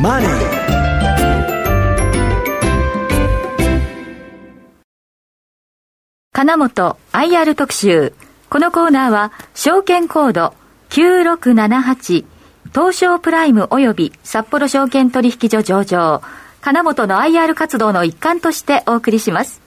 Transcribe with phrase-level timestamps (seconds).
[0.00, 0.30] マネー」
[6.32, 8.14] 金本 IR 特集。
[8.48, 10.54] このコーナーは、証券コード
[10.88, 12.24] 9678、
[12.74, 16.22] 東証プライム及び札幌証券取引所上場、
[16.62, 19.60] 金本の IR 活動の一環としてお送りします。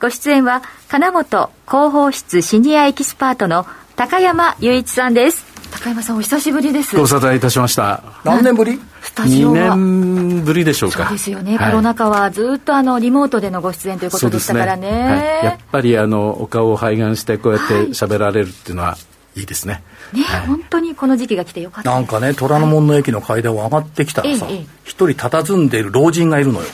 [0.00, 5.53] ご出演は、金本広報室シニアエキスパートの高山雄一さんです。
[5.74, 6.94] 高山さんお久しぶりです。
[6.94, 8.00] ご無沙汰いたしました。
[8.22, 8.80] 何年ぶり？
[9.02, 9.54] スタジオは。
[9.56, 11.06] 2年ぶりでしょうか。
[11.06, 15.02] そうですよね、はい、コロナ禍はずっとあのリモートでのご出演ということでしたからね、ね。
[15.02, 18.96] はい、やっぱりあのお顔を拝眼してこうやって喋られるっていうのは、
[19.34, 19.82] いいですね。
[20.12, 21.90] ね、はい、本当にこの時期が来てよかった。
[21.90, 24.46] なんかね、虎ノ門の駅の階段を上がってきたらさ、
[24.84, 26.66] 一、人佇んでいる老人がいるのよ。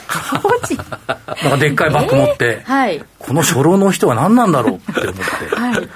[0.43, 5.55] 老人なんかでっかいバッグ持って、えー、はい、この初老の人は何なんだろうって思って。
[5.55, 5.89] はい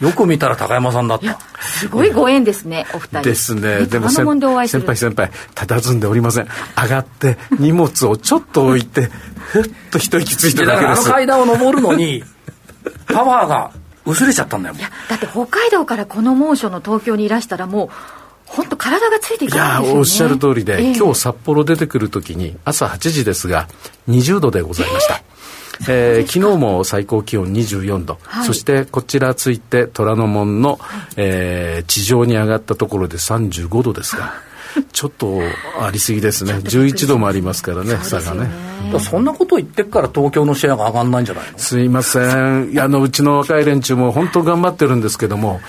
[0.00, 1.38] よく見たら高山さんだった。
[1.60, 3.28] すごいご縁ですね、お二人。
[3.28, 3.86] ですね。
[3.86, 6.48] でも先輩先輩、佇んでおりません。
[6.76, 11.02] 上がって荷物をちょっと置いて、ふっと一息ついただけです。
[11.02, 12.24] あの階段を登るのに、
[13.12, 13.72] パワーが
[14.06, 14.74] 薄れちゃったんだよ。
[14.78, 17.88] いや、だって北海道からこの猛暑の東京にいらしたらもう、
[18.46, 23.68] 本当体がついていかないですよ、ね、いやおっしゃる通りで、えー、今日札幌出てくるときに朝8時ですが
[24.08, 25.40] 20度でございました、えー
[25.88, 30.78] えー、昨日も最高気温24度、はい、そしてこちらついて虎ノ門の、
[31.16, 34.50] えー、地上に上がったところで35度ですが。
[34.92, 35.40] ちょっと
[35.80, 38.48] ありすぎですね、11度もありますからね、差がね。
[39.00, 41.58] そんなこと言ってから東京のシェアが上がらないんじゃないの？
[41.58, 45.60] すいません、いやあのうちの若い連中も本当頑張ってるんですけども、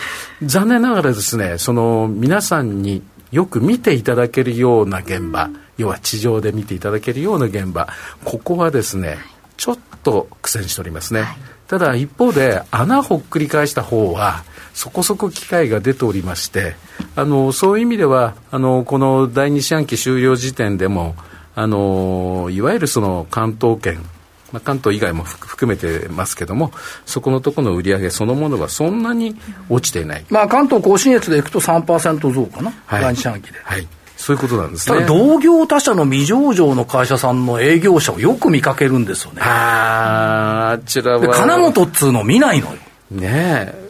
[0.44, 7.88] 残念ながらですね、その皆さんによく見ていただけるような現場、要は地上で見ていただけるような現場、
[8.24, 9.18] ここはですね、
[9.62, 16.76] ちょっと苦戦しておりますね、はい、ただ一方で穴ほっくり返した方はそこそこ機会が出ておりまして
[17.16, 21.14] あのそういう意味ではあのこの第二四半期終了時点でも
[21.54, 24.04] あのいわゆるその関東圏
[24.52, 26.74] まあ、関東以外も含めてますけども、
[27.06, 29.34] そこのところの売り上げそのものはそんなに
[29.70, 30.26] 落ちていない。
[30.30, 33.60] まあ、関東甲信越でいくと3%増かな、はい、第二四半期で。
[33.64, 33.88] はい
[34.22, 35.04] そういうことなんですね。
[35.08, 39.42] 同業他社の未上場の会社さんの営業者をよく見かけるんですよね。
[39.42, 41.34] ああ、あちらは。
[41.34, 42.74] 金本っつうの見ないのよ。
[43.10, 43.82] ねえ。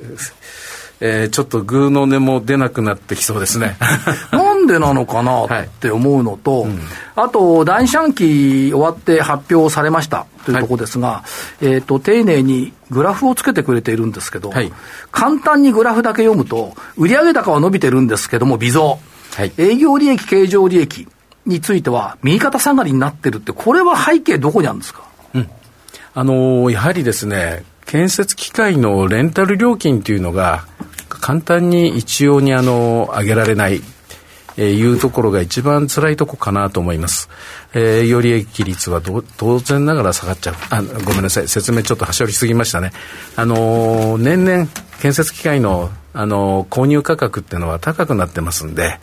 [1.01, 3.75] えー、ちょっとグーの音も出なくなってきそうですね。
[4.31, 6.79] なんでなのかなって思うのと、はいうん、
[7.17, 11.23] あと、第四半期終わって発表されましたというところですが、は
[11.61, 14.71] い、えっ、と、丁寧にグラフをつけてくれているんですけど、はい、
[15.11, 18.99] 簡単にグラフだけ読むと、売上高は伸びてるんですけども、微増。
[19.33, 21.07] はい、営業利益、経常利益
[21.45, 25.03] については、右肩下がりになってるって、これは背景、どこにあるんですか、
[25.33, 25.49] うん、
[26.13, 30.65] あのー、やはりですね、建設機械のレンタル料金というのが、
[31.09, 33.81] 簡単に一様にあの上げられない、
[34.57, 37.29] えー、いうところが一番辛いとこかなと思います。
[37.73, 39.01] えー、営業利益率は
[39.37, 40.55] 当然ながら下がっちゃう。
[40.69, 41.47] あ、ごめんなさい。
[41.47, 42.91] 説明ちょっと端折りすぎましたね。
[43.35, 44.67] あのー、年々
[45.01, 48.99] 建設機械のあの購入価格っていうのは高くなってますんで、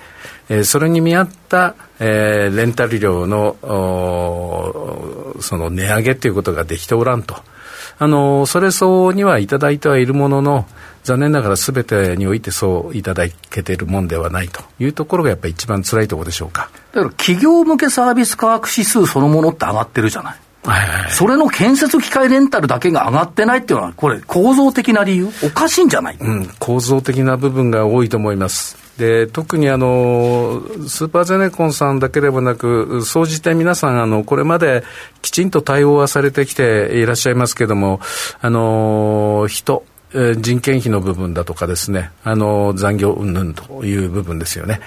[0.49, 3.57] えー、それに見合った、えー、レンタル料の
[5.41, 7.37] その値上げということができておらんと。
[8.01, 10.67] あのそれ相応にはいただいてはいるものの、
[11.03, 16.71] 残念ながらすべてにおいてそういただけているもんではないというところがやっぱり一番辛いところでしょうか。
[16.93, 20.37] だから企業向けサービス価格指数そのものって上がってるじゃない。
[21.11, 28.89] それの建設機械レンタルだけが上がってないっていうのは、これ、構造的な理由、おかしいんじゃない、うん、構造的な部分が多いと思います。
[28.99, 34.83] で特にあのスーパーゼネコンさんだけではなく、総じて皆さん、あのこれまで
[35.23, 38.01] きちんと対応はされてきていらっしゃいますけれども、
[38.41, 44.81] あの人、え人件費の部分だとかですね、あの、残業云々という部分ですよね。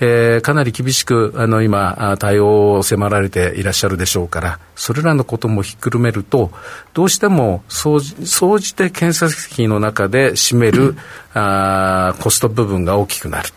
[0.00, 6.50] えー、かなり厳しく、あの、今、対応を迫られていらっしゃるでしょうから、それらのこともひっくるめると、
[6.94, 10.96] どうしても、総じて建設費の中で占める、
[11.34, 13.48] あコスト部分が大きくなる。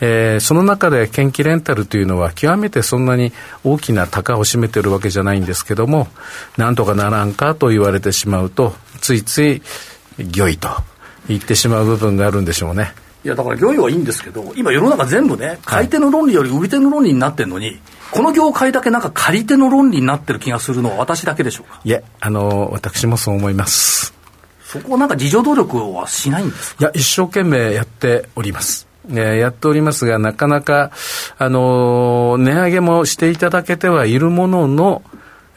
[0.00, 3.32] えー、その中で研気レンタルというのは極めてそんなに
[3.64, 6.08] 大きな高を占めてるわけじゃないんですけども、
[6.56, 9.62] なんとかならんかと言われてしまうと、ついつい
[10.18, 10.68] 御意と
[11.28, 12.92] 言ってしまう部分があるんでしょうね。
[13.24, 17.80] いやだから御意はいいんですけど、今、世の中全部ね、買い手の論理より売り手の論理になってるのに、はい、
[18.12, 21.80] この業界だけなんか借り手の論理になってる気がするのは、私だけでしょうか？
[21.84, 24.14] いえ、あの、私もそう思います。
[24.64, 28.86] そこをなんか自助努力はしないんですいや、一生懸命やっております。
[29.08, 30.90] えやっておりますが、なかなか、
[31.38, 35.02] あの値上げもしていただけてはいるものの、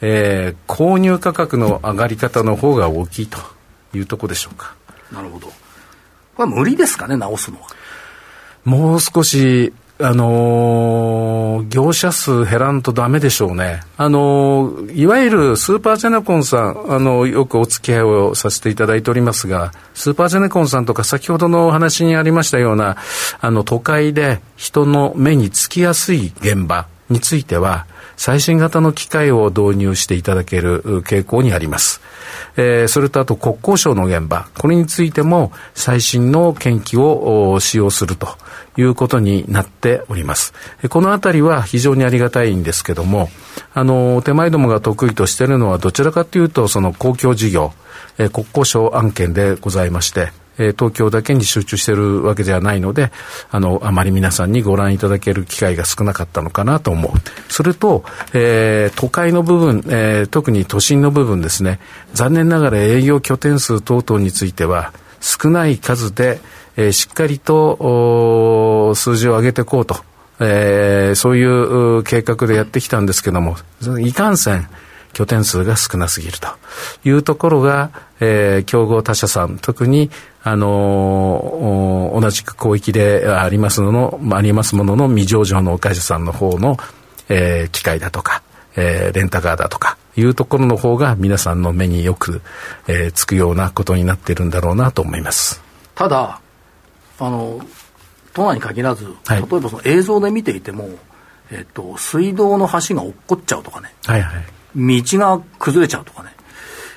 [0.00, 3.38] えー、購入価格の上がり方の方が大きいと。
[3.94, 4.74] いうとこでしょうか。
[5.12, 5.48] なるほど。
[5.48, 5.52] こ
[6.38, 7.66] れは無理ですかね、直すのは。
[8.64, 9.72] もう少し、
[10.02, 13.82] あのー、業者数減らんとダメでしょうね。
[13.98, 22.96] あのー、いわゆるスーパーゼネコンさん、あのー、よくお付き合いをさせていただいておりますが、スーパーゼネコンさんとか先ほどのお話にありましたような、
[23.40, 27.86] あの、都会で人の目につきやすい現場については、
[28.20, 32.02] 最新型の機械を導入していただける傾向にあります。
[32.58, 38.28] えー、それとあと国交省の現場、これについても最新の研機を使用すると
[38.76, 40.52] いうことになっております。
[40.90, 43.30] このあたりは非常にありがたいんですけども、
[43.72, 47.72] あの、手前どもが得意としているのはどちらかというと、その公共事業、
[48.18, 50.30] え国交省案件でございまして、
[50.60, 53.10] え東京だけに集中してるわけではないので、
[53.50, 57.12] あの、あまり皆さんにご覧いただける機会が少なかったのかなと思う。
[57.48, 58.04] それと、
[58.34, 61.80] えー、都会の部分、えー、特に都心の部分ですね、
[62.12, 66.40] 残念ながら営業拠点数等々については、少ない数で、
[66.76, 69.96] えー、しっかりと数字を上げていこうと、
[70.40, 73.56] えー、そういう計画でやってきたんですけども、
[74.00, 74.68] いかんせん、
[75.12, 76.48] 拠点数が少なすぎると
[77.04, 77.90] いうところが、
[78.20, 80.10] えー、競合他社さん、特に、
[80.42, 86.76] あのー、同じく広域でありますのの、ありますものの未上場の会社さんの方の、
[87.28, 88.42] えー、機械だとか、
[88.76, 92.42] えー、レンタカーだとか、いうところの方が皆さんの目によく、
[92.88, 95.62] えー、つくようなことになっているんだろうなと思います。
[95.94, 96.40] ただ、
[97.18, 97.60] あの、
[98.32, 100.88] 都内に限らず、例えばその映像で見ていても、
[101.50, 103.92] えっと、水道の橋が落っこっちゃうとかね。
[104.06, 104.44] はいはい。
[104.76, 106.34] 道が崩れちゃうとかね。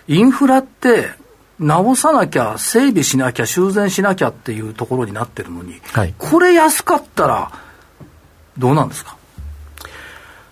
[0.07, 1.11] インフラって、
[1.59, 7.51] 直さなきゃ、整備しなきゃ、修繕しなきゃっていうところになってるのに、はい、これ安かったら、
[8.57, 9.15] どうなんですか？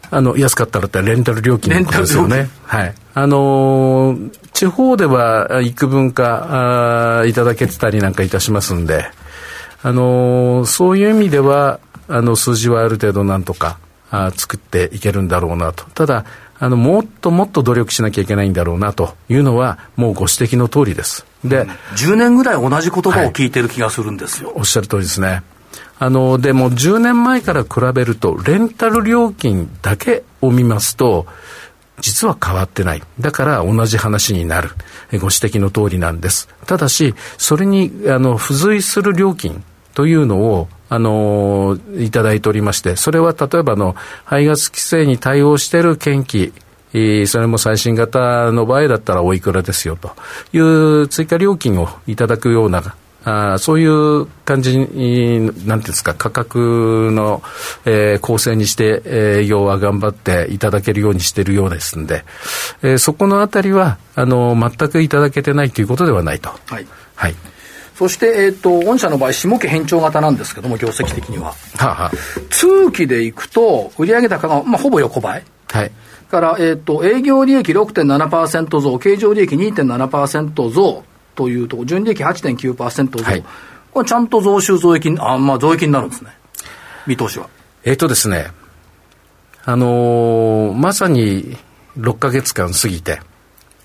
[0.09, 2.49] あの、安かったらってレンタル料金のことですよね。
[2.63, 2.93] はい。
[3.13, 9.05] あのー、地方では幾分かあいただけてたりなんかいたしますんで、
[9.83, 13.79] あのー、そういう意味では、あの、数字はある程度なんとか、
[14.11, 15.85] あ作っていけるんだろうなと。
[15.93, 16.25] ただ、
[16.63, 21.25] あの、もっともっと努力しなきゃいけないんだろうなというのは、もうご指摘の通りです。
[21.43, 24.49] で、うん、10年ぐらい同じ言葉を聞いてる気がするんですよ。
[24.49, 25.41] はい、おっしゃる通りですね。
[25.97, 31.25] あの、でも10年前から比べると、レンタル料金だけを見ますと、
[31.99, 33.01] 実は変わってない。
[33.19, 34.69] だから同じ話になる。
[35.13, 36.47] ご指摘の通りなんです。
[36.67, 39.63] ただし、それに、あの、付随する料金
[39.95, 43.95] というのを、あのいただいておりまして、それは例えばの
[44.25, 46.53] 排ガス規制に対応している研機、
[47.27, 50.11] それも最新型の場合だったらおいくらですよと
[50.51, 52.83] いう追加料金をいただくような
[53.23, 57.41] あそういう感じに、なんていうんですか、価格の、
[57.85, 62.25] えー、構成にして、営業は頑張っていただけるようにしているようですんで、
[62.81, 66.49] えー、そこのあたりは、あの、全くいただけてないということではないと。
[66.65, 66.87] はい。
[67.15, 67.35] はい。
[68.01, 71.49] そして、えっ、ー、と、御社の場合、下期変調型なんですけども、業績的には。
[71.49, 72.11] はあはあ、
[72.49, 75.43] 通期でいくと、売上高が、まあ、ほぼ横ばい。
[75.67, 75.91] はい。
[76.31, 81.03] から、えっ、ー、と、営業利益6.7%増、経常利益2.7%増
[81.35, 83.23] というところ、純利益8.9%増。
[83.23, 83.43] はい。
[83.91, 86.31] これちゃんと増収増益、あ、まあ、増益になるんですね。
[87.05, 87.49] 見通しは。
[87.83, 88.47] えっ、ー、とですね、
[89.63, 91.55] あのー、まさに
[91.99, 93.21] 6か月間過ぎて、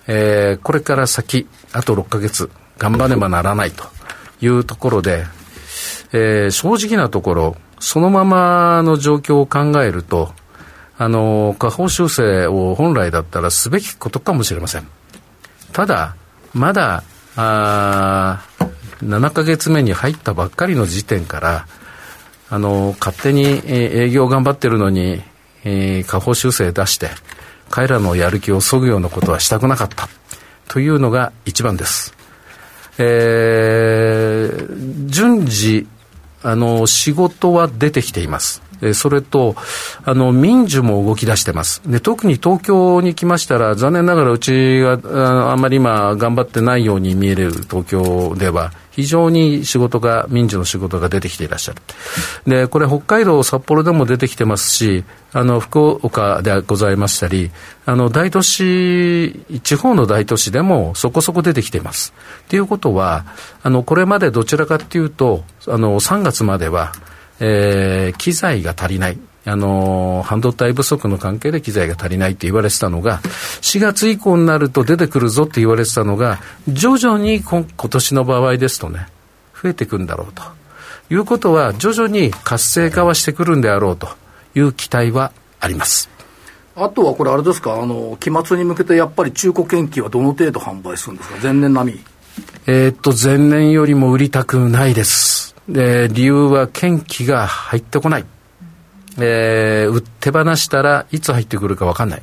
[0.06, 2.48] えー、これから先、あと6か月、
[2.78, 3.95] 頑張ればならないと
[4.40, 5.24] いうところで、
[6.12, 10.32] えー、正直なところ、そのままの状況を考えると、
[10.99, 14.88] あの、下方修正を本来だったらすべきことかもしれません。
[15.72, 16.16] ただ、
[16.54, 17.02] まだ、
[17.37, 18.42] あ
[19.02, 21.66] 7ヶ月目に入ったばっかりの時点から、
[22.49, 25.22] あの、勝手に、営業頑張ってるのに、
[25.64, 27.11] えー、下方修正出して、
[27.68, 30.08] 彼らのやる気をそぐようなことはしたくなかった。
[30.68, 32.15] というのが一番です。
[32.98, 35.86] えー、順次、
[36.42, 38.62] あの、仕事は出てきています。
[38.82, 39.56] えそれと、
[40.04, 41.82] あの、民需も動き出してます。
[41.86, 51.82] で、特に東京に来ましたら、残念ながらうちがああんまり今頑張ってないように見える東京では、非常に仕事が、民事の仕事が出てきていらっしゃる。
[52.46, 57.50] で、これ北海道、札幌でも出てきてますし、あの、福岡でございましたり、
[57.84, 62.14] あの、大都市、地方の大都市でもそこそこ出てきてます。
[62.48, 63.26] ということは、
[63.62, 66.92] あの、これまでどちらかというと、あの、3月までは、
[67.38, 69.18] えー、機材が足りない。
[69.46, 73.20] あの半導体不足の関係で機材が足りないって言われてたのが、
[73.62, 79.06] 4月以降になると出てくるぞって言われてたのが、徐々に今今年の場合ですとね、
[79.62, 80.42] 増えてくんだろうと。
[81.08, 84.08] いうことは、徐々に活性化はしてくるんであろうと
[84.56, 86.08] いう期待はあります。
[86.74, 92.00] あとはこれ、あれですか、あの期末に向けてやっぱり中古研究はどの程度販売するんですか、前年並み。
[92.66, 95.54] えー、っと、前年よりも売りたくないです。
[95.68, 98.24] で、理由は、研機が入ってこない。
[99.18, 102.23] えー、手放したらいつ入ってくるか分かんない。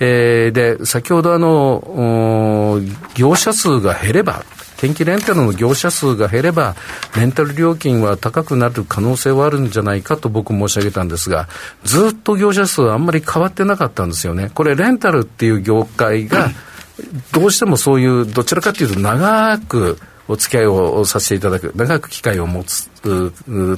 [0.00, 2.80] えー、で、先ほどあの、
[3.14, 4.44] 業者数が減れば、
[4.78, 6.74] 天気レンタルの業者数が減れば、
[7.14, 11.48] レンタル料金は高くなる可能性はあるんじゃないかと僕申し上げたんですが、
[11.84, 14.50] ずっと業者数はあんまり変わってなかったんですよね。
[14.54, 16.50] これ、レンタルっていう業界が、
[17.32, 19.98] どうしてもそういう、どちらかというと長く
[20.30, 22.88] お付き合いをさせていただく、長く機会を持つ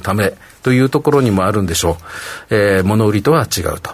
[0.01, 1.97] ためというところにもあるんでしょ
[2.51, 2.55] う。
[2.55, 3.91] えー、物売りとは違うと。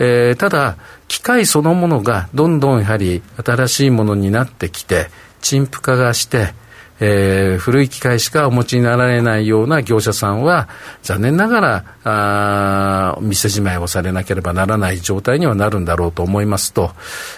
[0.00, 0.76] えー、ただ、
[1.06, 5.08] 機械そのものがどんどんやはり新しいものになってきて、
[5.40, 6.52] 陳腐化がして、
[7.00, 10.68] えー、古い機械しかお持ちになられないような業者さんは、
[11.02, 16.92] 残念ながら、あ店じまいをされなければならない状態にはなるんだろうと思いますと、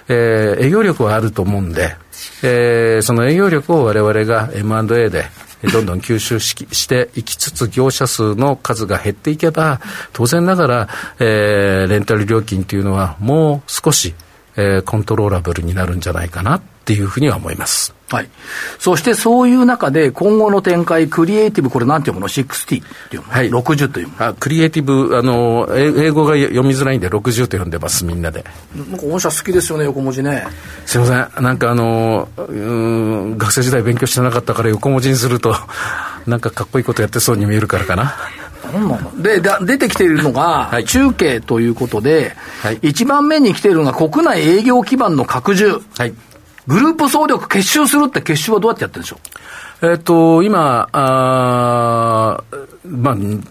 [0.09, 1.97] えー、営業力はあると思うんで、
[2.43, 5.25] えー、その営業力を我々が M&A で、
[5.71, 9.81] どんどん吸収ししていきつつ、業者数の数が減っていけば、
[10.13, 10.89] 当然ながら、
[11.21, 14.15] えー、レンタル料金というのはもう少し、
[14.57, 17.95] えー、コントローラブルになるんじゃないかなっていうふうには思います。
[18.11, 18.29] はい。
[18.79, 24.27] そしてそういう中で今後の展開、クリエイティブ、これなんていうもの ?60 っていうの、はい、60というもの？
[24.27, 28.45] あクリエイティブ、あの、英語が読みづらいんで60と呼んでます、みんなで。
[28.77, 30.45] なんか御社好きですよね、横文字ね。
[30.85, 31.45] すいません。
[31.45, 35.55] なんかあの、うん、学生時代勉強してなかったから横文字にすると、
[36.27, 38.15] なんかかっこいいことやってそうに見えるからかな。
[39.17, 45.81] でだ出てきているのが、中継ということで、はい、1番目に来ているのが国内営業基盤の拡充。
[45.97, 46.13] はい
[46.67, 49.17] グループ総力結集するって結集はどうやってやってるんでしょ
[49.83, 49.87] う？
[49.87, 52.45] えっ、と、今、あ
[52.87, 53.43] まあ、ん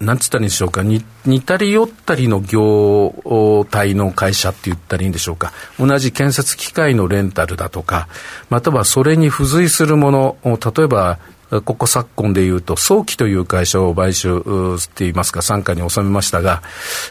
[0.00, 1.02] なんつったらいいんでしょうか、似
[1.42, 8.08] たり寄ったりの業態の会社って言ったらいいんでしょうか、同じ建設機械のレンタルだとか、
[8.50, 11.20] またはそれに付随するもの、例えば
[11.62, 14.42] ここ昨今でいうと、早期という会社を買収っ
[14.86, 16.62] て言いますか、傘下に収めましたが、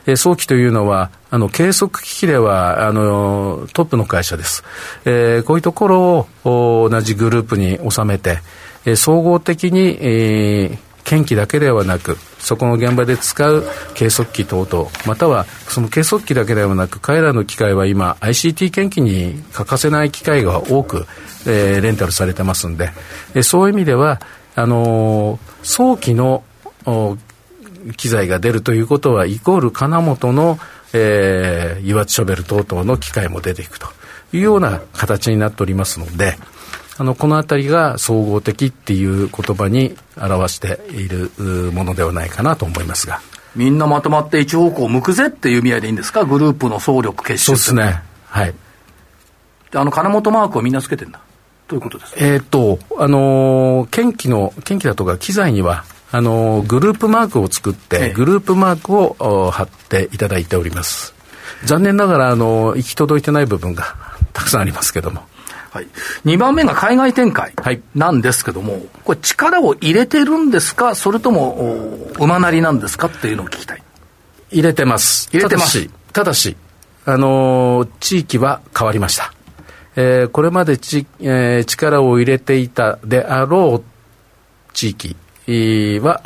[0.05, 4.63] えー、早期というのは、あの、計測機器では、あの、トップの会社です。
[5.05, 8.39] えー、こういうところを同じグループに収めて、
[8.85, 21.05] えー、総合的に、えー、検機だけではなく、そこの現場で使う計測器等々、またはその計測器だけではなく、彼らの機械は今、ICT 検機に欠かせない機械が多く、
[21.45, 22.91] えー、レンタルされてますんで、
[23.33, 24.21] えー、そういう意味では、
[24.55, 26.43] あのー、早期の
[27.97, 30.59] 機材が出るということは、イコール金本の、
[30.93, 33.87] えー、油圧ショベル等々の機械も出ていくと
[34.31, 36.37] いうような形になっておりますので、
[36.97, 41.31] あの、このあたりが総合的っていう言葉に表している
[41.71, 43.19] ものではないかなと思いますが。
[43.55, 46.25] みんなまとまって一方向向くぜっていう意味合いでいいんですか？
[46.25, 48.01] グループの総力結集そうですね。
[48.25, 48.53] はい。
[49.73, 51.19] あの、金本マークをみんなつけてんだ。
[51.67, 61.15] ということですえっ、と、あのー、検機の、検機だとか機材には、あのー、グループマークを作って、グループマークを貼っていただいております。
[61.63, 63.95] 残念ながら、あのー、行き届いてない部分が
[64.33, 65.23] たくさんありますけども。
[65.73, 65.87] はい、
[66.25, 67.51] 2番目が海外展開
[67.95, 73.07] なんですけども、はい、これ、力を入れてるんですか、それとも馬なりなんですか？
[73.07, 73.83] っていうのを聞きたい。
[74.51, 75.89] 入れてます、入れてます。
[76.13, 76.55] ただし、
[77.05, 79.33] あのー、地域は変わりました。
[79.95, 85.15] えー、これまでち、えー、力を入れていたであろう地域
[86.01, 86.21] は、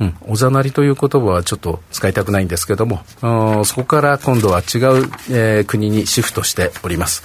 [0.00, 3.02] うん、おざなりという言葉はちょっと使いたくないんですけども、
[3.64, 4.64] そこから今度は違う、
[5.30, 7.22] えー、国にシフトしております、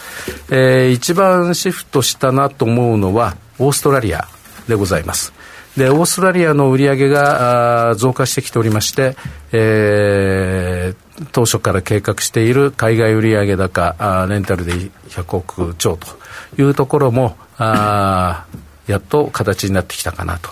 [0.50, 0.90] えー。
[0.90, 4.28] 一番シフトしたなと思うのは、オーストラリア
[4.68, 5.34] でございます。
[5.78, 9.16] で、オーストラリアの売り上げが増加してきておりまして、
[9.52, 14.74] えー、当初から計画している海外売上高レンタルで
[15.10, 16.08] 100億超と
[16.62, 18.46] いうところもあ
[18.88, 20.50] やっと形になってきたかなと。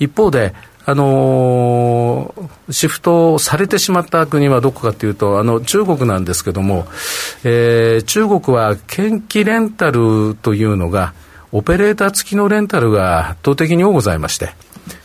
[0.00, 0.54] 一方で、
[0.86, 6.86] あのー、シフトされてしまった国はどこかというと、あの、中国なんですけども、
[7.42, 11.14] えー、中国は研機レンタルというのが、
[11.52, 14.50] オペレーター付きのレンタルが圧倒的に多ございまして、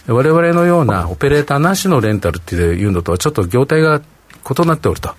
[0.07, 4.01] 我々のようなオペレーターなしのレンタルっていうのとはちょっと業態が
[4.47, 5.11] 異なっておると。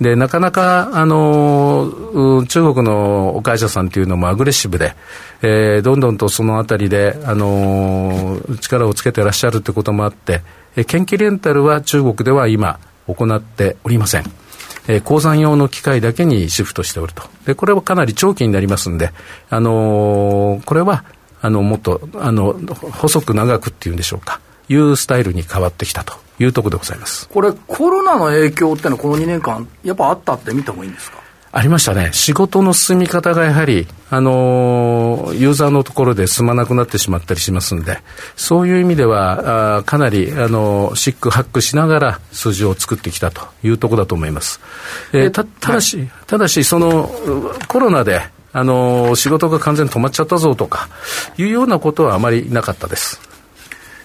[0.00, 4.94] で、なかなか、あの中国のお会社さんっていうのもアグレッシブで、
[5.42, 10.42] えー、どんどんとそのあたりで、あの力をつけてらっしゃるってこともあって、
[10.76, 14.24] えー、研究レンタルは中国では今行っておりません。
[14.86, 17.22] えー、鉱山用の機械だけにシフトしておると。
[17.46, 19.12] で、これはかなり長期になりますんで、
[19.48, 21.04] あのー、これは、
[21.40, 22.58] あの、もっと、あの、
[22.90, 27.28] 細く長くっていうんでしょうか、いうスタイルに変わってきたというところでございます。
[27.28, 31.18] これ、コロナの影響ってのはこの2年間、やっぱあったって見た方がいいんですか？
[31.56, 32.10] ありましたね。
[32.12, 38.00] 仕事の進み方がやはり、あのー、ユーザーのところで進まなくなってしまったりしますんで、
[38.34, 44.60] そういう意味では、あかなり、あのー、シックハックしながら数字を作ってきたというところだと思います。
[45.12, 47.08] えー、た、ただし、はい、ただし、その、
[47.68, 48.22] コロナで、
[48.52, 50.88] あのー、仕事が完全に止まっちゃったぞとか、
[51.38, 53.20] いうようなことはあまりなかったです。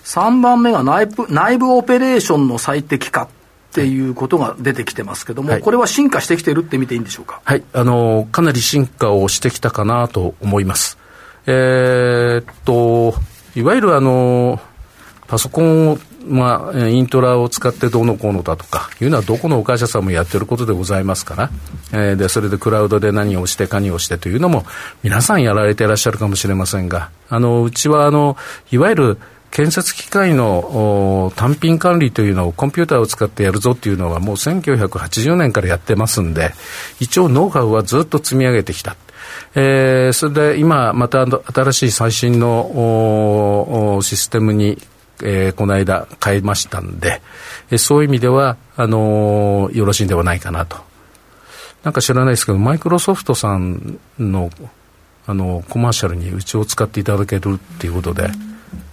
[0.10, 3.28] 3番目が内部内部オペレーションの最適化っ
[3.74, 7.42] ていうことが出てきてますけども、はい、これは進化してきてるって見ていいんでしょうか？
[7.46, 10.98] はい、あのかなり進化をしてきたかなと思います。
[11.46, 13.14] えー、っと、
[13.56, 14.60] いわゆるあの
[15.28, 21.50] パソコンをまあ、イントラを使ってどうのこうのだとかいうのはどこの会社さんもやってることでございますから、
[21.94, 24.66] えー、でそれでクラウドで何をして何をしてというのも
[25.02, 28.36] 皆さんやられていらっしゃるかもしれませんがあのうちはあの
[28.70, 29.18] いわゆる
[29.52, 36.52] 建設機械の単品管理というのをコンピューターを使ってやるぞっていうのはもう1980年からやってますんで、
[37.00, 38.96] 一応ノウハウはずっと積み上げてきた。
[39.56, 44.78] えー、それで今また新しい最新のシステムに、
[45.24, 47.22] えー、この間変えましたんで、
[47.72, 50.78] えー、そういう意味では、あのー、よろしいんではないかなと。
[51.84, 54.52] なんか知らないですけど、マイクロソフトさんの
[55.26, 58.49] あのコマーシャルにうちを使っていただけるっていうことで、うん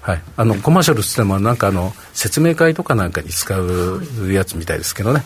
[0.06, 5.24] はい、あのコマーシャルっつってもなんかあの説明会とかなんかに使うやつみたいですけどね。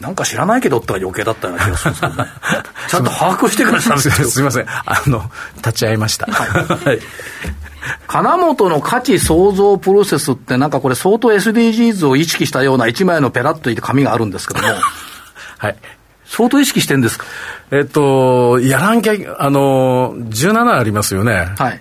[0.00, 2.30] なんか知らないけどって余計だったような気がするんですけどね。
[2.88, 4.00] ちゃんと把握してください。
[4.00, 4.66] すみません。
[4.68, 6.26] あの、立ち会いました。
[6.26, 7.00] はい。
[8.06, 14.68] 金本の価値創造プロセスってなんかこれ相当 SDGs を意識したような一枚のペラッといて紙があるんですけども。
[15.58, 15.76] はい。
[16.24, 17.26] 相当意識してんですか？
[17.72, 21.52] えっと、やらんきゃ、あの、17ありますよね。
[21.58, 21.80] はい。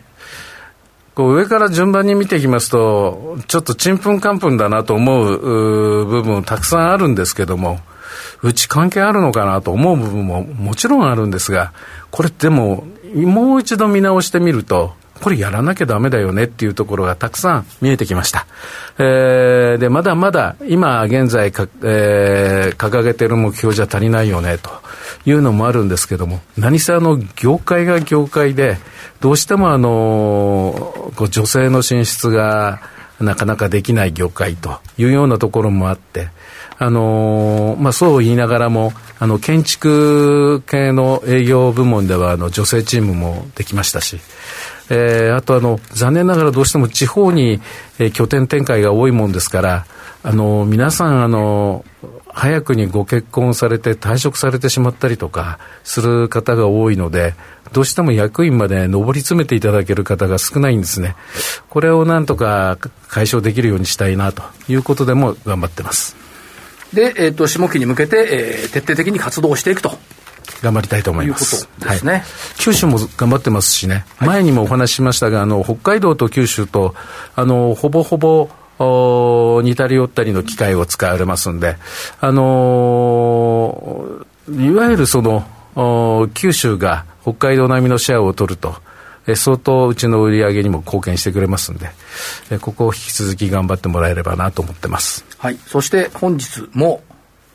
[1.19, 7.81] こう上から順番に見ていきますと、ちょっとちんぷんかんぷんだなと思う部分たくさんあるんですけども、
[8.41, 11.73] うち関係あるのかなと思う部分ももちろんあるんですが、
[12.09, 18.47] これでも、もう一度見直してみると、これやらなきゃだめだよねっていうところがたくさん見えてきました。
[18.97, 24.69] えー、で、まだまだ今現在か、えー、掲げている目標じゃ足りないよねと
[25.25, 28.77] いうのもあるんですけども、何せあの業界が業界で、
[29.19, 32.81] どうしてもあの、こう女性の進出が
[33.19, 36.29] なかなかできない業界というようなところもあって、
[36.81, 44.21] あのまあ、そう言いながらも、あの、建築系の営業部門では、あの、女性チームもできましたし、
[44.89, 47.61] えー、あとあの、残念ながらどうしても地方に、
[47.99, 49.85] えー、拠点展開が多いもんですから、
[50.23, 51.85] あの、皆さん、あの、
[52.31, 57.33] 早くにご結婚されて退職されてしまったりとかする方が多いので、
[57.73, 61.15] どうしても役員まで上り詰めていただける方が少ないんですね。
[61.69, 66.15] これをなんとか解消できるようにしたいなということでも頑張ってます。
[66.93, 69.99] で、えっ、ー、と、下期に向けて、えー、徹底的に活動していくと
[70.61, 71.67] 頑張りたいと思います。
[71.79, 72.23] ですね、はい、
[72.57, 76.95] 九州も頑張ってますしね、はい、前にもお話ししましたが、あの北海道と九州と、
[77.35, 81.77] あのほぼほぼお似たり寄ったりの機械を使われますんで、
[82.21, 85.45] あのー、いわゆるその
[86.33, 88.75] 九州が北海道並みのシェアを取ると。
[89.35, 91.91] 相当うちの売り上げにも貢献してくれますんで、
[92.61, 95.23] ここを引き続き頑張ってもらえればなと思ってます。
[95.37, 95.59] はい。
[95.67, 97.03] そして本日も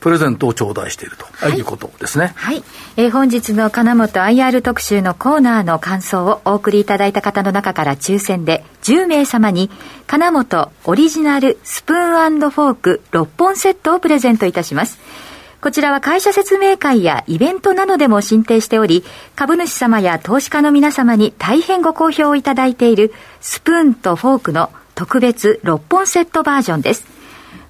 [0.05, 2.35] プレゼントを頂戴していると、はい、いうことですね。
[2.37, 2.63] はい。
[2.99, 9.71] えー、本日の金本 IR 特集のコーナーの感想をお送りいただいた方の中から抽選で10名様に
[10.07, 14.99] 金本オリジナルスプーンフォーク6本セットをプレゼントいたします。
[15.63, 27.14] こちらは会社説明会やイベントなどでも進呈しており、株主様や投資家の皆様に大変ご好評をいただいているスプーンとフォークの特別6本セットバージョンです。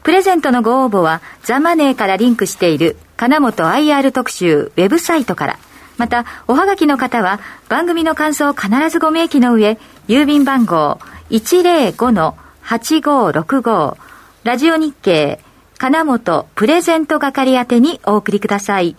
[0.05, 5.59] プレゼントのご応募は、ザ・マネーからリンクしている、金本 IR 特集ウェブサイトから、
[5.97, 7.41] また、おはがきの方は、
[7.71, 10.99] 番組の感想を必ずご明記の上、郵便番号
[11.31, 13.97] 105-8565、
[14.45, 15.41] ラジオ日経、
[15.79, 18.97] 金本プレゼント係宛てにお送りください。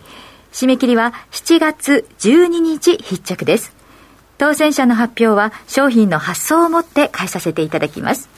[0.52, 3.76] 締め切りは7月12日必着です。
[4.38, 8.28] 当選者の発表は商品の発送をもって返させていただきます。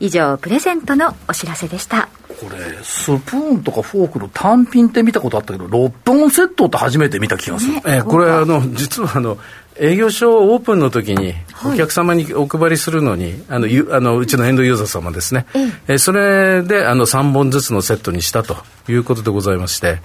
[0.00, 2.08] 以上プレゼントのお知らせでした。
[2.40, 9.36] これスプーンとかフォークの単品って見たことあったけど6本セットって初めて見た気がする、ね、えー、これあの実はあの
[9.78, 11.34] 営業所オープンの時に
[11.66, 15.98] お客様にお配りするのに、はい、あのゆあのうちのエンドユーザー様ですね、ええ。
[15.98, 18.56] それであの3本ずつのセットにしたと
[18.90, 20.00] いうことでございまして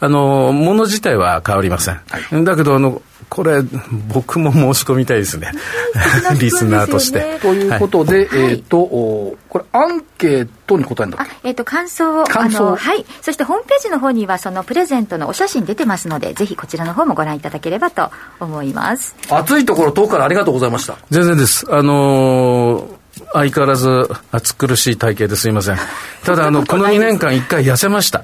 [0.00, 3.62] あのもの自体は変わりません、はい、だけどあのこれ、
[4.08, 5.52] 僕も申し込みたいですね、
[6.40, 7.38] リスナーとして。
[7.40, 11.48] ということで、はい、えっ、ー、と、ここれ、アンケートに答えるんだっけ？
[11.48, 12.24] えっ、ー、と、感想を。
[12.24, 12.74] 感想？
[12.74, 13.04] はい。
[13.22, 19.14] そしてホームページの方には、そのプレゼントのお写真出てますので、ぜひこちらの方もご覧いただければと思います。
[19.28, 20.96] 暑いところ、遠くからありがとうございました。
[21.10, 21.66] 全然です。
[21.70, 22.98] あのー
[23.32, 25.76] 相変わらず暑苦しい体型ですいません。
[26.24, 28.22] ただ、あの、 この2年間1回痩せました。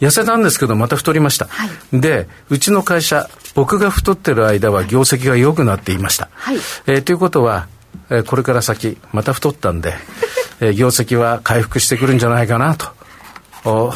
[0.00, 1.46] 痩せたんですけど、また太りました。
[1.46, 6.28] はい、で、うちの会社、僕が太ってる間は業績が良くなっていました。
[6.34, 7.68] はい、えー、ということは、
[8.10, 9.94] えー、これから先、また太ったんで、
[10.60, 12.86] えー、業績は回復してくるんじゃないかなと。
[13.64, 13.92] お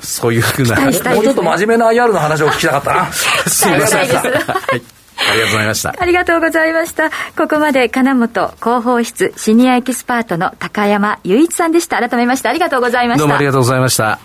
[0.00, 0.80] そういうふうな。
[0.80, 3.12] もうちょっと真面目な IR の話を聞きたかったな。
[3.46, 3.98] すいません。
[4.00, 4.82] はい
[5.30, 5.94] ありがとうございました。
[5.98, 7.10] ありがとうございました。
[7.36, 11.98] ここまで金本広報室シニアエキスパートの高山雄一さんでした。
[11.98, 13.20] 改めましてありがとうございました。
[13.20, 14.18] どうもありがとうございました。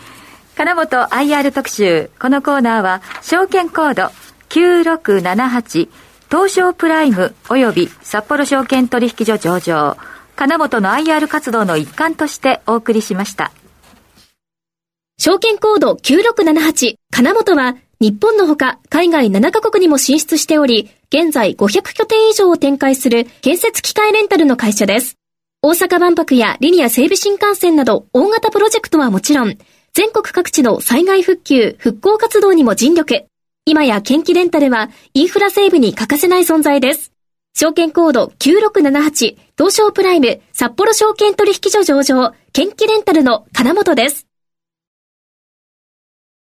[0.57, 2.09] 金本 IR 特集。
[2.19, 4.09] このコーナーは証券コード
[4.49, 5.87] 9678
[6.31, 9.97] 東証プライム及び札幌証券取引所上場
[10.35, 13.51] 金本の IR 活動の一環としてお送りしました。
[15.19, 25.17] 証券コード9678金本は日本のほか海外7カ国にも進出しており、現在500拠点以上を展開する建設機械レンタルの会社です。
[25.61, 29.57] 大阪万博やリニア整備新幹線など大型プロジェクトはもちろん、
[29.97, 33.25] 全国各地の災害復旧、復興活動にも尽力。
[33.65, 37.13] 今や研機レンタルはインフラ整備に欠かせない存在です。
[37.55, 44.26] 証券コード9678東証プライム札幌証券取引所上場、研機レンタルの金本です。